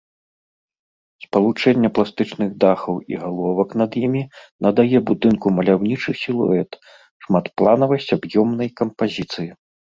[1.25, 4.23] Спалучэнне пластычных дахаў і галовак над імі
[4.69, 6.71] надае будынку маляўнічы сілуэт,
[7.27, 9.49] шматпланавасць аб'ёмнай кампазіцыі.